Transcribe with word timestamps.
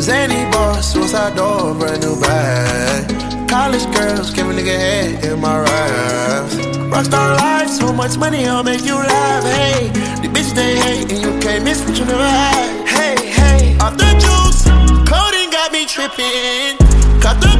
Zany 0.00 0.50
boss, 0.50 0.92
suicide 0.94 1.36
door, 1.36 1.74
brand 1.74 2.00
new 2.00 2.18
bag. 2.18 3.48
College 3.48 3.84
girls, 3.94 4.30
give 4.30 4.48
a 4.48 4.52
nigga 4.52 4.76
head 4.78 5.24
in 5.24 5.38
my 5.40 5.60
raps. 5.60 6.54
Rockstar 6.88 7.36
life, 7.36 7.68
so 7.68 7.92
much 7.92 8.16
money, 8.16 8.46
I'll 8.46 8.62
make 8.62 8.84
you 8.86 8.94
laugh. 8.94 9.44
Hey, 9.44 9.88
the 10.22 10.28
bitch 10.28 10.54
they 10.54 10.76
hate, 10.76 11.12
and 11.12 11.20
you 11.20 11.38
can't 11.40 11.64
miss 11.64 11.84
what 11.84 11.98
you 11.98 12.06
never 12.06 12.26
had. 12.26 12.88
Hey, 12.88 13.28
hey, 13.28 13.76
off 13.78 13.98
the 13.98 14.10
juice, 14.24 14.64
codeine 15.06 15.50
got 15.50 15.70
me 15.70 15.84
tripping. 15.84 16.78
Cut 17.20 17.38
the 17.42 17.59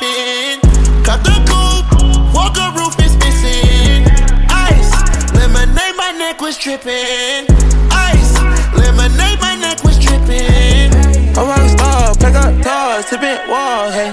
Got. 0.00 0.60
Cut 1.04 1.22
the 1.24 1.36
coupe, 1.46 2.34
walker 2.34 2.68
roof 2.76 2.98
is 3.00 3.16
missing. 3.16 4.04
Ice, 4.50 4.92
lemonade, 5.34 5.96
my 5.96 6.12
neck 6.18 6.40
was 6.40 6.56
tripping. 6.56 7.46
Ice, 7.90 8.34
lemonade, 8.74 9.40
my 9.40 9.56
neck 9.56 9.82
was 9.84 9.98
tripping. 9.98 10.92
A 11.36 11.42
rock 11.44 11.68
star, 11.70 12.14
pick 12.16 12.34
up 12.34 12.52
toys, 12.62 13.08
tipping 13.08 13.38
walls, 13.48 13.94
hey. 13.94 14.12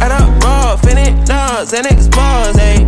Add 0.00 0.12
up 0.12 0.42
raw, 0.42 0.76
finish 0.76 1.28
nuts, 1.28 1.72
and 1.72 1.86
expose, 1.86 2.56
hey. 2.56 2.84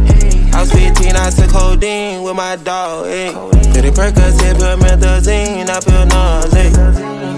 I 0.52 0.62
was 0.62 0.72
15, 0.72 1.14
I 1.14 1.30
took 1.30 1.50
codeine 1.50 2.22
with 2.22 2.36
my 2.36 2.56
dog. 2.56 3.04
Did 3.06 3.84
it 3.84 3.94
Percocet, 3.94 4.58
put 4.58 4.78
methazine, 4.80 5.68
I 5.68 5.80
feel 5.80 6.06
nauseous. 6.06 6.76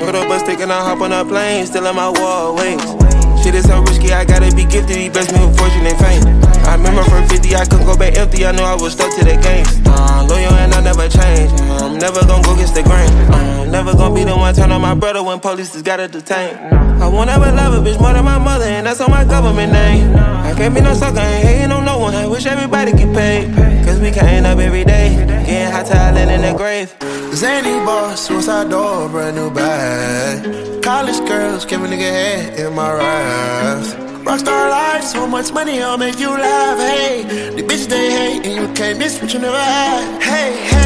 Put 0.02 0.14
up 0.14 0.30
a 0.30 0.38
stick 0.40 0.60
and 0.60 0.72
I 0.72 0.82
hop 0.82 1.02
on 1.02 1.12
a 1.12 1.24
plane, 1.24 1.66
still 1.66 1.86
in 1.86 1.94
my 1.94 2.08
wall, 2.08 2.56
wait. 2.56 3.09
Shit 3.42 3.54
is 3.54 3.64
so 3.64 3.80
risky, 3.80 4.12
I 4.12 4.24
gotta 4.24 4.54
be 4.54 4.64
gifted. 4.64 4.96
He 4.96 5.08
blessed 5.08 5.32
me 5.32 5.46
with 5.46 5.56
fortune 5.58 5.86
and 5.86 5.98
fame. 5.98 6.22
I 6.68 6.76
remember 6.76 7.02
from 7.04 7.26
50, 7.26 7.56
I 7.56 7.64
couldn't 7.64 7.86
go 7.86 7.96
back 7.96 8.16
empty. 8.16 8.44
I 8.44 8.52
knew 8.52 8.62
I 8.62 8.74
was 8.74 8.92
stuck 8.92 9.10
to 9.16 9.24
the 9.24 9.36
game. 9.40 9.64
Uh, 9.86 10.26
loyal 10.28 10.52
and 10.60 10.74
I 10.74 10.80
never 10.80 11.08
change. 11.08 11.50
Uh, 11.60 11.86
I'm 11.86 11.98
never 11.98 12.20
gonna 12.26 12.44
go 12.44 12.54
against 12.54 12.74
the 12.74 12.82
grain. 12.82 13.08
Uh, 13.32 13.62
I'm 13.64 13.70
never 13.70 13.92
gonna 13.92 14.14
be 14.14 14.24
the 14.24 14.36
one 14.36 14.54
turn 14.54 14.70
on 14.72 14.82
my 14.82 14.94
brother 14.94 15.22
when 15.22 15.40
police 15.40 15.72
just 15.72 15.84
gotta 15.84 16.06
detain. 16.06 16.54
I 17.00 17.08
won't 17.08 17.30
ever 17.30 17.50
love 17.50 17.72
a 17.72 17.80
bitch 17.80 17.98
more 17.98 18.12
than 18.12 18.24
my 18.24 18.38
mother, 18.38 18.66
and 18.66 18.86
that's 18.86 19.00
on 19.00 19.10
my 19.10 19.24
government 19.24 19.72
name. 19.72 20.14
I 20.14 20.52
can't 20.54 20.74
be 20.74 20.82
no 20.82 20.92
sucker, 20.92 21.18
ain't 21.18 21.46
hating 21.46 21.72
on 21.72 21.86
no 21.86 21.98
one. 21.98 22.14
I 22.14 22.26
wish 22.26 22.44
everybody 22.44 22.92
get 22.92 23.14
paid. 23.14 23.54
Cause 23.86 23.98
we 24.00 24.10
can't 24.10 24.44
up 24.44 24.58
every 24.58 24.84
day. 24.84 25.16
Getting 25.46 25.72
hot 25.72 25.86
talent 25.86 26.30
in 26.30 26.42
the 26.42 26.56
grave. 26.56 26.94
Zany 27.34 27.84
boss, 27.86 28.20
suicide 28.26 28.68
door, 28.68 29.08
brand 29.08 29.36
new. 29.36 29.50
College 31.00 31.26
girls, 31.26 31.64
give 31.64 31.82
a 31.82 31.86
nigga 31.86 32.10
head 32.12 32.60
in 32.60 32.74
my 32.74 32.92
raps. 32.92 33.94
Rockstar 34.22 34.68
life, 34.68 35.02
so 35.02 35.26
much 35.26 35.50
money, 35.50 35.82
I'll 35.82 35.96
make 35.96 36.20
you 36.20 36.28
laugh. 36.28 36.78
Hey, 36.78 37.22
the 37.56 37.62
bitch 37.62 37.86
they 37.88 38.10
hate, 38.10 38.44
and 38.44 38.54
you 38.60 38.74
can't 38.74 38.98
miss 38.98 39.18
what 39.18 39.32
you 39.32 39.40
never 39.40 39.56
had. 39.56 40.22
Hey, 40.22 40.52
hey. 40.68 40.80